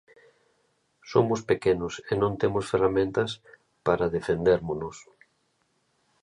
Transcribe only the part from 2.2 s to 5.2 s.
non temos ferramentas para defendérmonos.